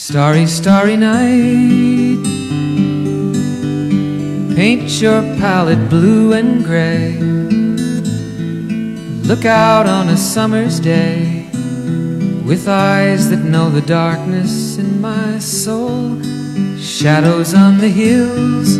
[0.00, 2.22] Starry, starry night.
[4.54, 7.18] Paint your palette blue and gray.
[9.24, 11.46] Look out on a summer's day
[12.44, 16.20] with eyes that know the darkness in my soul.
[16.78, 18.78] Shadows on the hills.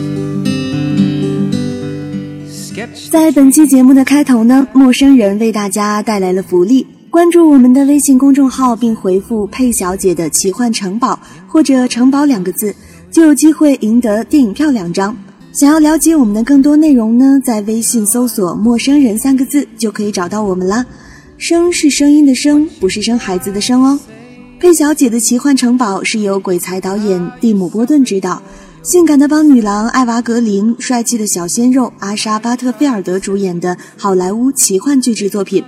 [2.48, 6.86] Sketch 在本期节目的开头呢，陌生人为大家带来了福利。
[7.11, 12.73] 关注我们的微信公众号，并回复“佩小姐的奇幻城堡”或者“城堡”两个字，
[13.11, 15.13] 就有机会赢得电影票两张。
[15.51, 20.85] 想要了解我们的更多内容呢，在微信搜索“陌生人”三个字就可以找到我们啦。
[21.37, 23.99] 声是声音的声，不是生孩子的生哦。
[24.57, 28.41] 佩小姐的奇幻城堡是由鬼才导演蒂姆·波顿执导，
[28.83, 35.61] 性感的邦女郎艾娃·格林，帅气的小鲜肉阿莎·巴特菲尔德主演的好莱坞奇幻巨制作品。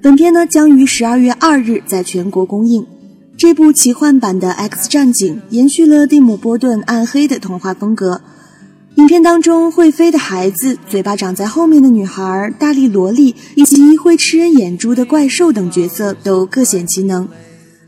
[0.00, 2.86] 本片呢将于十二月二日在全国公映。
[3.36, 8.20] 这部奇幻版的《X 战警》延续了蒂姆·波顿暗黑的童话风格。
[8.94, 17.28] 影片当中会飞的孩子、嘴巴长在后面的女孩、大力萝莉以及会吃人眼珠的怪兽等角色都各显其能。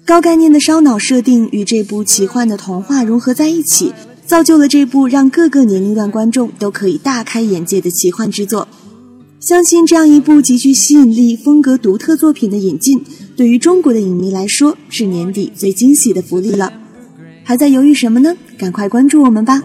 [0.05, 3.93] 高概念的烧脑设定与这部奇幻的童话融合在一起，
[4.27, 8.67] 造就了这部让各个年龄段观众都可以大开眼界的奇幻之作。
[9.41, 13.03] 相信这样一部极具吸引力、风格独特作品的引进，
[13.35, 16.71] 对于中国的影迷来说是年底最惊喜的福利了。
[17.43, 18.37] 还在犹豫什么呢？
[18.59, 19.63] 赶快关注我们吧！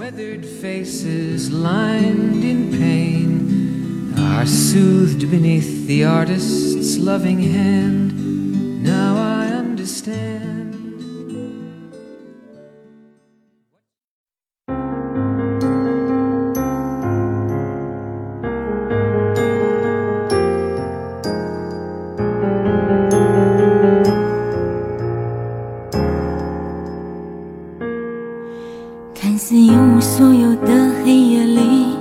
[29.35, 31.97] 看似一无所有的黑夜里，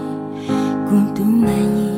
[0.89, 1.91] 孤独满意。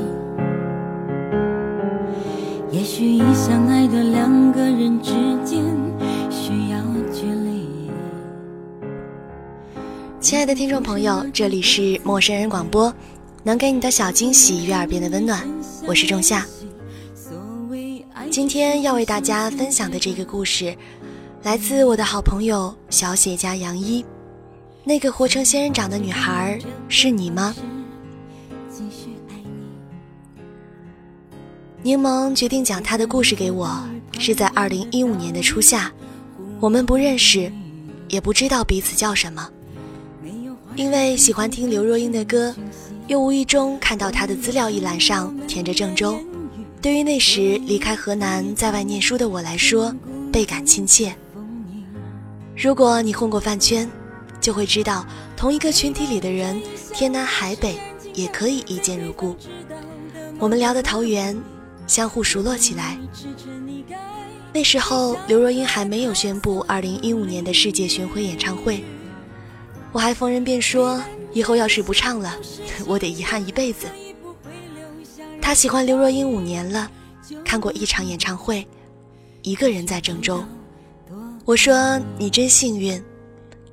[2.72, 5.12] 也许相爱的两个人之
[5.44, 5.62] 间
[6.30, 6.80] 需要
[7.12, 7.69] 距离。
[10.22, 12.91] 亲爱的听众朋友，这里是陌生人广播，
[13.42, 15.46] 能给你的小惊喜与耳边的温暖，
[15.86, 16.46] 我是仲夏。
[18.30, 20.75] 今天要为大家分享的这个故事，
[21.42, 24.02] 来自我的好朋友小写家杨一。
[24.88, 26.56] 那个活成仙人掌的女孩
[26.88, 27.52] 是你吗？
[28.70, 29.50] 继续爱你。
[31.82, 33.69] 柠檬决定讲她的故事给我，
[34.16, 35.91] 是在二零一五年的初夏。
[36.60, 37.50] 我们不认识，
[38.08, 39.50] 也不知道彼此叫什么。
[40.76, 42.54] 因为喜欢听刘若英的歌，
[43.08, 46.16] 又无意中看到她的资料一栏上填着郑州。
[46.80, 49.92] 对于那时离开河南在外念书的我来说，
[50.32, 51.12] 倍感亲切。
[52.56, 53.91] 如果你混过饭圈，
[54.46, 55.04] 就会知道，
[55.36, 56.62] 同一个群体里的人，
[56.94, 57.76] 天南海北
[58.14, 59.34] 也可以一见如故。
[60.38, 61.36] 我们聊的桃园，
[61.88, 62.96] 相互熟络起来。
[64.52, 68.84] 那时候，刘若英还没有宣布2015年的世界巡回演唱会，
[69.90, 71.02] 我还逢人便说，
[71.32, 72.32] 以后要是不唱了，
[72.86, 73.88] 我得遗憾一辈子。
[75.42, 76.88] 他喜欢刘若英五年了，
[77.44, 78.64] 看过一场演唱会，
[79.42, 80.44] 一个人在郑州。
[81.44, 83.02] 我说你真幸运。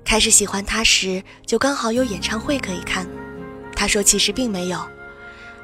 [0.05, 3.07] 开始喜欢他时，就刚好有演唱会可以看。
[3.75, 4.79] 他说其实并没有，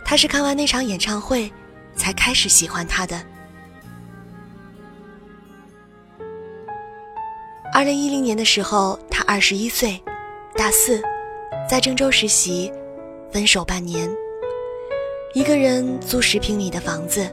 [0.04, 1.52] 他是看完那场演唱会，
[1.96, 3.22] 才开始喜欢他的。
[7.72, 10.02] 二零一零年的时候，他二十一岁，
[10.56, 11.02] 大四，
[11.70, 12.72] 在郑州实习，
[13.32, 14.10] 分手半年，
[15.34, 17.30] 一个人租十平米的房子，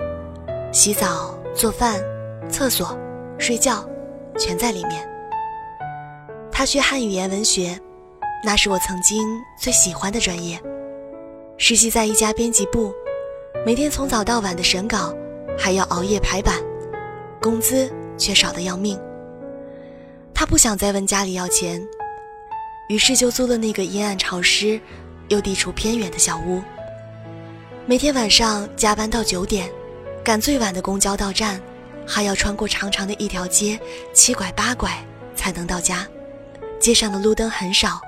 [0.73, 1.99] 洗澡、做饭、
[2.51, 2.97] 厕所、
[3.39, 3.89] 睡觉，
[4.39, 5.16] 全在里面。
[6.59, 7.79] 他学汉语言文学，
[8.43, 9.29] 那是我曾经
[9.61, 10.59] 最喜欢的专业。
[11.59, 12.95] 实习在一家编辑部，
[13.67, 15.15] 每天从早到晚的审稿，
[15.59, 16.55] 还要熬夜排版，
[17.43, 18.99] 工资却少得要命。
[20.33, 21.87] 他不想再问家里要钱，
[22.89, 24.81] 于是就租了那个阴暗潮湿
[25.29, 26.63] 又地处偏远的小屋。
[27.85, 29.71] 每天晚上加班到九点，
[30.25, 31.61] 赶最晚的公交到站，
[32.07, 33.79] 还要穿过长长的一条街，
[34.15, 34.91] 七拐八拐
[35.35, 36.09] 才能到家。
[36.87, 38.01] 街上的路灯很少，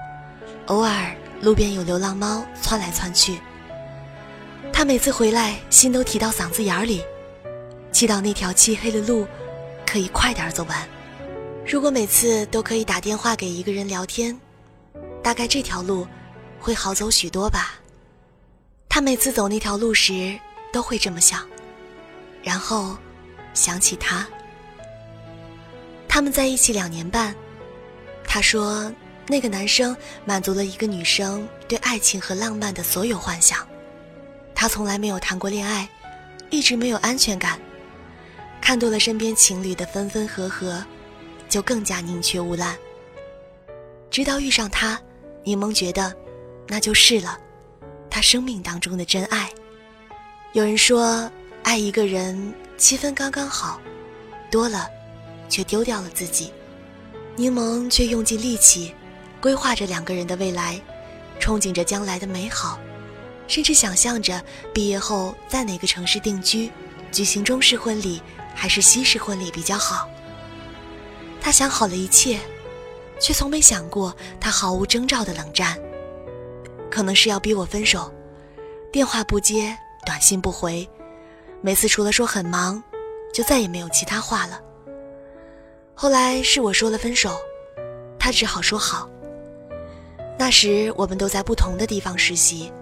[0.66, 3.40] 偶尔路边有流浪猫窜来窜去。
[4.72, 7.02] 他每次回来，心都提到嗓子眼里，
[7.90, 9.26] 祈祷那条漆黑的路
[9.84, 10.88] 可以快点走完。
[11.66, 14.38] 如果每次都可以打电话给一个人聊天，
[15.24, 16.06] 大概这条路
[16.60, 17.80] 会好走许多吧。
[18.88, 20.38] 他每次走那条路时
[20.72, 21.44] 都会这么想，
[22.44, 22.96] 然后
[23.54, 24.24] 想起他。
[26.06, 27.34] 他们在一起两年半。
[28.28, 28.92] 他说，
[29.26, 29.96] 那个男生
[30.26, 33.66] 满足了一个女生对爱情和浪漫的所有幻想。
[34.54, 35.88] 他从来没有谈过恋爱，
[36.50, 37.58] 一直没有安全感，
[38.60, 40.84] 看多了身边情侣的分分合合，
[41.48, 42.76] 就更加宁缺毋滥。
[44.10, 45.00] 直到遇上他，
[45.42, 46.14] 柠檬觉得，
[46.66, 47.38] 那就是了，
[48.10, 49.50] 他生命当中的真爱。
[50.52, 51.30] 有人说，
[51.62, 53.80] 爱一个人七分刚刚好，
[54.50, 54.86] 多了，
[55.48, 56.52] 却丢掉了自己。
[57.38, 58.92] 柠檬却用尽力气，
[59.40, 60.80] 规划着两个人的未来，
[61.38, 62.80] 憧憬着将来的美好，
[63.46, 64.44] 甚至想象着
[64.74, 66.68] 毕业后在哪个城市定居，
[67.12, 68.20] 举行中式婚礼
[68.56, 70.10] 还是西式婚礼比较好。
[71.40, 72.40] 他想好了一切，
[73.20, 75.78] 却从没想过他毫无征兆的冷战，
[76.90, 78.12] 可能是要逼我分手，
[78.90, 80.88] 电话不接，短信不回，
[81.62, 82.82] 每次除了说很忙，
[83.32, 84.60] 就再也没有其他话了。
[86.00, 87.36] 后来是我说了分手，
[88.20, 89.10] 他只好说好。
[90.38, 92.72] 那时我们都在不同的地方实习，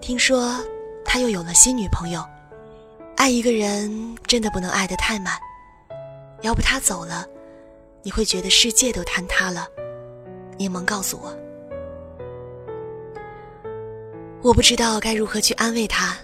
[0.00, 0.58] 听说
[1.04, 2.26] 他又有了新女朋友。
[3.16, 5.38] 爱一个人真的不能爱得太满，
[6.40, 7.24] 要不他走了，
[8.02, 9.68] 你会觉得世界都坍塌了。
[10.58, 11.32] 柠檬告诉我，
[14.42, 16.18] 我不知道该如何去安慰他，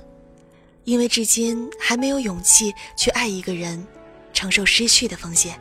[0.82, 3.87] 因为至今还没有勇气去爱一个人，
[4.32, 5.56] 承受失去的风险。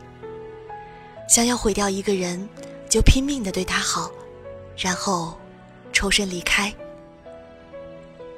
[1.28, 2.48] 想要毁掉一个人，
[2.88, 4.10] 就拼命的对他好，
[4.76, 5.36] 然后
[5.92, 6.72] 抽身离开。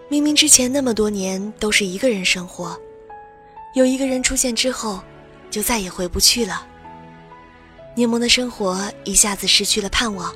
[0.09, 2.79] 明明之前那么多年都是一个人生活，
[3.75, 5.01] 有一个人出现之后，
[5.51, 6.67] 就再也回不去了。
[7.95, 10.35] 柠檬的生活一下子失去了盼望，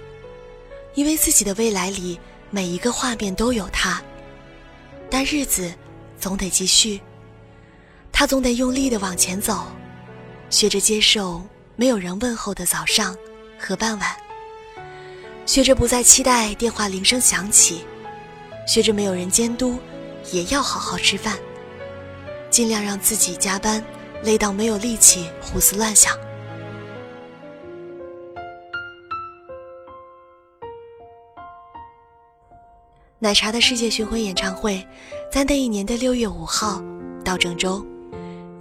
[0.94, 2.20] 因为自己的未来里
[2.50, 4.02] 每一个画面都有他，
[5.08, 5.72] 但日子
[6.20, 7.00] 总得继续，
[8.12, 9.64] 他总得用力的往前走，
[10.50, 11.42] 学着接受。
[11.82, 13.16] 没有人问候的早上
[13.58, 14.16] 和傍晚，
[15.44, 17.84] 学着不再期待电话铃声响起，
[18.68, 19.80] 学着没有人监督，
[20.30, 21.36] 也要好好吃饭，
[22.48, 23.82] 尽量让自己加班，
[24.22, 26.16] 累到没有力气胡思乱想。
[33.18, 34.86] 奶茶的世界巡回演唱会，
[35.32, 36.80] 在那一年的六月五号
[37.24, 37.84] 到郑州，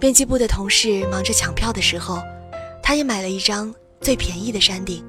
[0.00, 2.20] 编辑部的同事忙着抢票的时候。
[2.92, 5.02] 他也买了一张最便宜的山顶。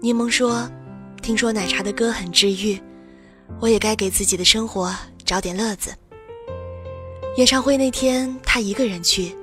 [0.00, 0.70] 柠檬说
[1.20, 2.80] ：“听说奶茶的歌很治愈，
[3.58, 4.94] 我也该给自己的生活
[5.24, 5.92] 找点乐子。”
[7.38, 9.34] 演唱会那天，他一个人去，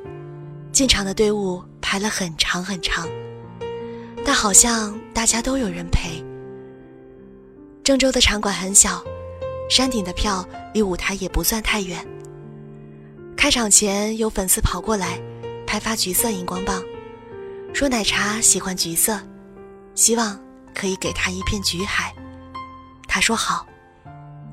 [0.71, 3.05] 进场的队伍排了很长很长，
[4.23, 6.23] 但好像大家都有人陪。
[7.83, 9.03] 郑州的场馆很小，
[9.69, 12.07] 山顶的票离舞台也不算太远。
[13.35, 15.19] 开场前有粉丝跑过来。
[15.75, 16.81] 开发橘色荧光棒，
[17.73, 19.19] 说奶茶喜欢橘色，
[19.93, 20.39] 希望
[20.73, 22.15] 可以给他一片橘海。
[23.09, 23.67] 他说好，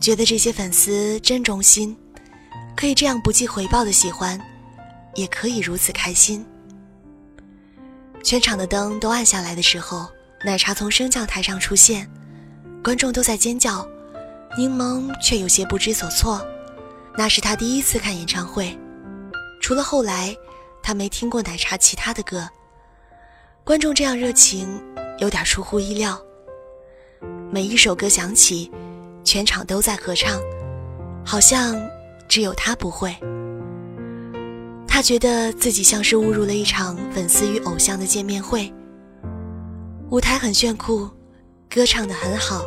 [0.00, 1.96] 觉得这些粉丝真忠心，
[2.76, 4.36] 可以这样不计回报的喜欢，
[5.14, 6.44] 也可以如此开心。
[8.24, 10.08] 全场的灯都暗下来的时候，
[10.44, 12.10] 奶茶从升降台上出现，
[12.82, 13.86] 观众都在尖叫，
[14.58, 16.44] 柠檬却有些不知所措。
[17.16, 18.76] 那是他第一次看演唱会，
[19.60, 20.36] 除了后来。
[20.82, 22.48] 他没听过奶茶其他的歌，
[23.64, 24.82] 观众这样热情，
[25.18, 26.20] 有点出乎意料。
[27.50, 28.70] 每一首歌响起，
[29.22, 30.40] 全场都在合唱，
[31.24, 31.80] 好像
[32.28, 33.16] 只有他不会。
[34.88, 38.72] 他觉得自己像是误入了一场粉丝与偶像的见面会。
[40.10, 41.08] 舞台很炫酷，
[41.70, 42.64] 歌唱得很好，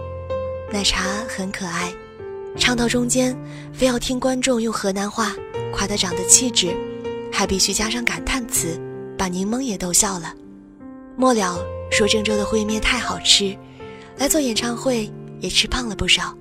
[0.71, 1.93] 奶茶很可爱，
[2.57, 3.37] 唱到中间，
[3.73, 5.35] 非要听观众用河南话
[5.73, 6.75] 夸他长得气质。
[7.35, 8.79] 还必须加上感叹词，
[9.17, 10.33] 把柠檬也逗笑了。
[11.17, 11.59] 末了
[11.91, 13.53] 说郑州的烩面太好吃，
[14.17, 15.11] 来做演唱会
[15.41, 16.33] 也吃胖了不少。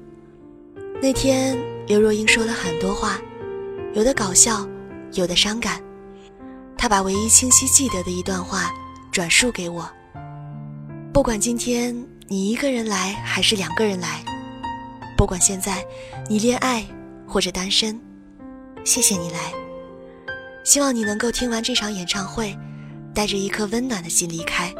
[1.02, 1.58] 那天
[1.88, 3.18] 刘若英说了很多话，
[3.92, 4.64] 有的搞笑，
[5.14, 5.82] 有的伤感。
[6.78, 8.72] 她把唯一清晰记得的一段话
[9.10, 9.90] 转述给我：
[11.12, 11.92] 不管今天
[12.28, 14.24] 你一个人来还是两个人来，
[15.16, 15.84] 不管现在
[16.28, 16.86] 你恋爱
[17.26, 18.00] 或者单身，
[18.84, 19.63] 谢谢你来。
[20.64, 22.58] 希望你能够听完这场演唱会，
[23.14, 24.74] 带着一颗温暖的心离开。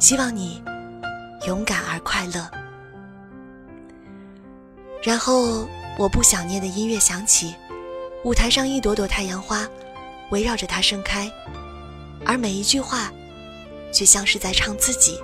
[0.00, 0.62] 希望你
[1.46, 2.50] 勇敢而快乐。
[5.02, 5.68] 然后，
[5.98, 7.54] 我不想念的音乐响起，
[8.24, 9.68] 舞台上一朵朵太阳花
[10.30, 11.30] 围绕着它盛开，
[12.24, 13.12] 而每一句话，
[13.92, 15.20] 却像是在唱自己。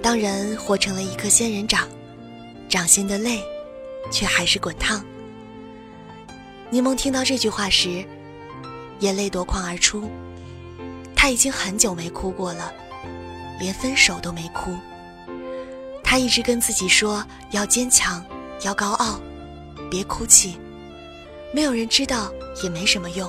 [0.00, 1.88] 当人活成了一颗仙人掌，
[2.68, 3.42] 掌心的泪，
[4.10, 5.04] 却还是滚烫。
[6.70, 8.06] 柠檬听到这句话时。
[9.02, 10.08] 眼泪夺眶而出，
[11.16, 12.72] 他已经很久没哭过了，
[13.58, 14.76] 连分手都没哭。
[16.04, 18.24] 他一直跟自己说要坚强，
[18.62, 19.20] 要高傲，
[19.90, 20.56] 别哭泣。
[21.52, 22.32] 没有人知道
[22.62, 23.28] 也没什么用。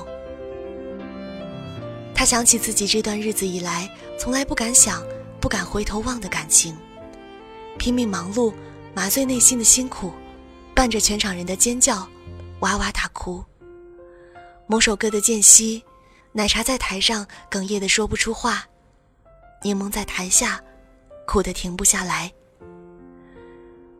[2.14, 5.02] 他想起自己这段日子以来从来不敢想、
[5.40, 6.76] 不敢回头望的感情，
[7.78, 8.54] 拼命忙碌，
[8.94, 10.12] 麻醉内心的辛苦，
[10.72, 12.08] 伴着全场人的尖叫，
[12.60, 13.44] 哇哇大哭。
[14.66, 15.84] 某首歌的间隙，
[16.32, 18.64] 奶茶在台上哽咽的说不出话，
[19.62, 20.58] 柠檬在台下
[21.26, 22.32] 哭得停不下来。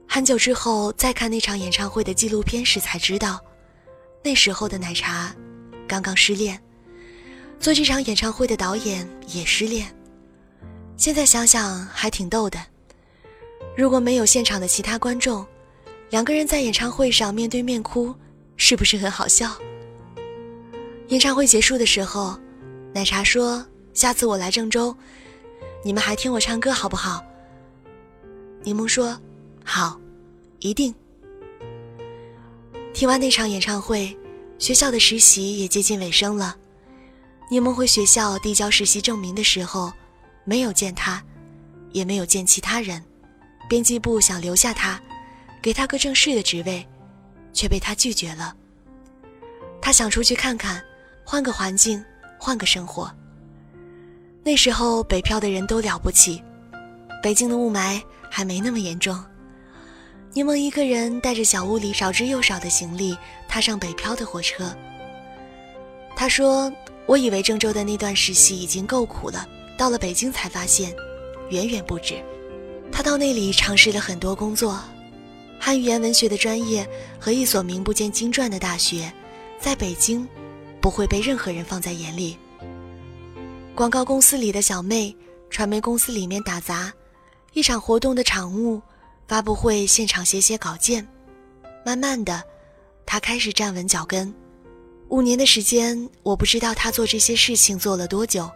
[0.08, 3.38] 很久之后再看那场演唱会的纪录片时，才知道，
[4.22, 5.34] 那时候的奶茶
[5.86, 6.58] 刚刚失恋，
[7.60, 9.94] 做这场演唱会的导演也失恋。
[10.96, 12.58] 现在想想还挺逗的。
[13.76, 15.46] 如果没有现场的其他观众，
[16.08, 18.14] 两个人在演唱会上面对面哭，
[18.56, 19.54] 是不是很好笑？
[21.08, 22.38] 演唱会结束的时候，
[22.94, 24.96] 奶茶说：“下次我来郑州，
[25.84, 27.22] 你们还听我唱歌好不好？”
[28.64, 29.18] 柠檬说
[29.64, 30.00] ：“好。”
[30.60, 30.94] 一定。
[32.94, 34.16] 听完那场演唱会，
[34.58, 36.56] 学校的实习也接近尾声了。
[37.50, 39.92] 柠檬回学校递交实习证明的时候，
[40.44, 41.22] 没有见他，
[41.92, 43.04] 也没有见其他人。
[43.68, 44.98] 编辑部想留下他，
[45.60, 46.88] 给他个正式的职位，
[47.52, 48.56] 却被他拒绝了。
[49.82, 50.82] 他想出去看看，
[51.24, 52.04] 换个环境，
[52.38, 53.10] 换个生活。
[54.42, 56.42] 那时候北漂的人都了不起，
[57.22, 58.00] 北京的雾霾
[58.30, 59.18] 还没那么严重。
[60.34, 63.16] 柠檬一个人带着小屋里少之又少的行李，
[63.48, 64.74] 踏上北漂的火车。
[66.16, 66.70] 他说
[67.06, 70.94] ：“我以为郑州的那段实习已经够苦了，到了北京才发现，
[71.50, 72.22] 远远不止。
[72.92, 74.78] 他到那里尝试了很多工作，
[75.58, 76.86] 汉语言文学的专业
[77.18, 79.12] 和一所名不见经传的大学，
[79.58, 80.28] 在北京，
[80.84, 82.36] 不会被任何人放在眼里。
[83.74, 85.16] 广告公司里的小妹，
[85.48, 86.92] 传媒公司里面打杂，
[87.54, 88.82] 一场活动的场务。”
[89.26, 91.08] 发布会现场写写稿件，
[91.86, 92.44] 慢慢的，
[93.06, 94.30] 他开始站稳脚跟。
[95.08, 98.50] 五年的时间，我不知道他做这些事情做了多久。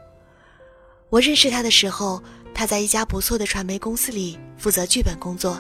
[1.09, 5.59] 我认识他的时候，他在一家不错的传媒公司里负责剧本工作，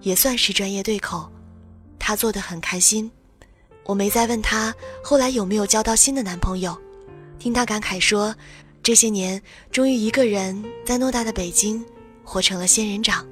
[0.00, 1.30] 也算是专业对口。
[1.96, 3.08] 他做得很开心。
[3.84, 6.76] 我没再问她后来有没有交到新的男朋友，
[7.38, 8.34] 听她感慨说，
[8.82, 11.84] 这些年终于一个人在偌大的北京
[12.24, 13.26] 活成了仙人掌。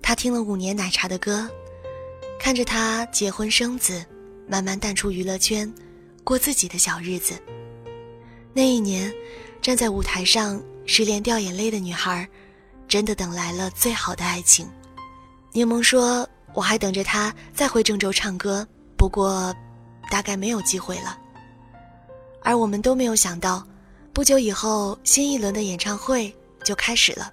[0.00, 1.48] 她听了五年奶茶的歌，
[2.38, 4.04] 看着他结婚生子，
[4.48, 5.72] 慢慢淡出娱乐圈，
[6.24, 7.34] 过自己的小日子。
[8.52, 9.12] 那一年，
[9.62, 12.28] 站在舞台上失恋掉眼泪的女孩，
[12.88, 14.68] 真的等来了最好的爱情。
[15.52, 18.66] 柠檬说：“我还等着他再回郑州唱歌，
[19.02, 19.52] 不过，
[20.12, 21.18] 大概没有机会了。”
[22.40, 23.66] 而我们都没有想到，
[24.12, 26.32] 不久以后，新一轮的演唱会
[26.64, 27.28] 就开始了。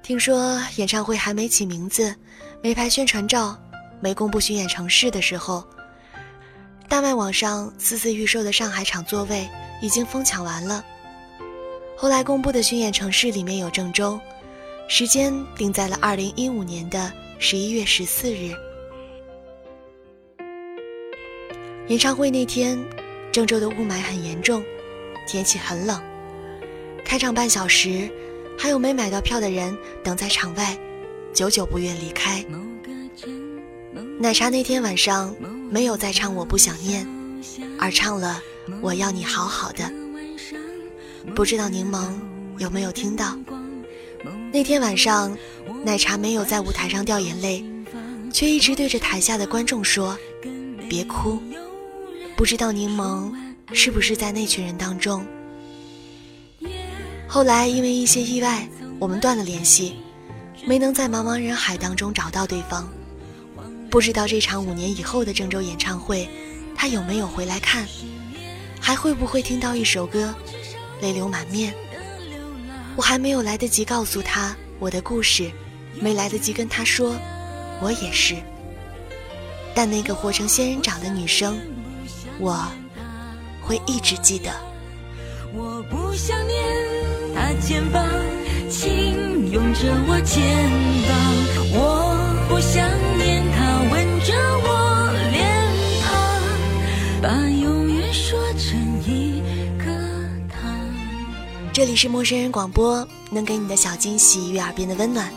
[0.00, 2.14] 听说演唱会还没起名字，
[2.62, 3.58] 没拍宣传照，
[4.00, 5.64] 没公布巡演城市的时候，
[6.88, 9.48] 大麦网上私自预售的上海场座位
[9.82, 10.84] 已经疯抢完了。
[11.96, 14.20] 后来公布的巡演城市里面有郑州，
[14.86, 18.54] 时间定在了二零一五年的十一月十四日。
[21.90, 22.78] 演唱会那天，
[23.32, 24.62] 郑州的雾霾很严重，
[25.26, 26.00] 天气很冷，
[27.04, 28.08] 开场半小时。
[28.56, 30.78] 还有没买到票的人等在场外，
[31.34, 32.44] 久久不愿离开。
[34.20, 35.34] 奶茶那天晚上
[35.68, 37.04] 没有再唱《我不想念》，
[37.76, 38.40] 而唱了
[38.80, 39.84] 《我要你好好的》。
[41.34, 42.08] 不知道柠檬
[42.58, 43.36] 有没有听到？
[44.52, 45.36] 那天晚上，
[45.82, 47.64] 奶茶没有在舞台上掉眼泪，
[48.32, 50.16] 却一直对着台下的观众说
[50.88, 51.42] ：“别哭。”
[52.40, 53.30] 不知道柠檬
[53.74, 55.26] 是不是在那群人当中？
[57.28, 58.66] 后来因为一些意外，
[58.98, 59.96] 我们断了联系，
[60.64, 62.88] 没能在茫茫人海当中找到对方。
[63.90, 66.26] 不知道这场五年以后的郑州演唱会，
[66.74, 67.86] 他有没有回来看，
[68.80, 70.34] 还会不会听到一首歌，
[71.02, 71.74] 泪流满面。
[72.96, 75.52] 我还没有来得及告诉他我的故事，
[76.00, 77.14] 没来得及跟他说，
[77.82, 78.34] 我也是。
[79.74, 81.58] 但那个活成仙人掌的女生，
[82.40, 82.66] 我
[83.60, 84.50] 会一直记得。
[85.52, 86.64] 我不想念。
[87.32, 88.04] 他肩膀，
[88.68, 90.42] 轻拥着我肩
[91.06, 91.12] 膀。
[91.72, 92.16] 我
[92.48, 92.84] 不想
[93.16, 95.46] 念他吻着我脸
[96.02, 99.40] 庞，把永远说成一
[99.78, 99.84] 个
[100.48, 100.68] 他。
[101.72, 105.32] 这里是陌生人广播，能给你的小惊喜与耳边的温暖。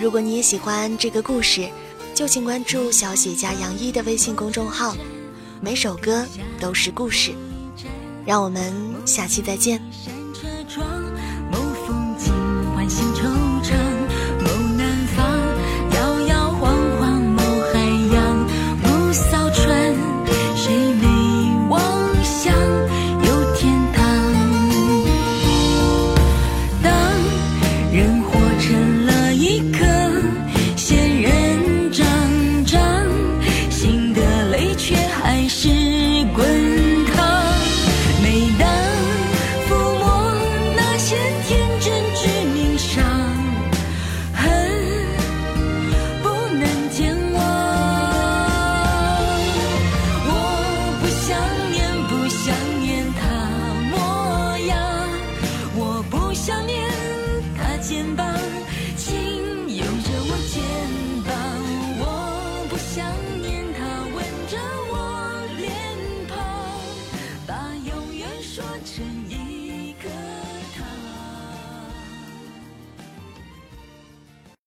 [0.00, 1.68] 如果你也喜欢这个故事，
[2.12, 4.96] 就请关注小写家杨一的微信公众号，
[5.60, 6.26] 每首歌
[6.60, 7.34] 都是故事。
[8.26, 8.72] 让我们
[9.06, 9.80] 下期再见。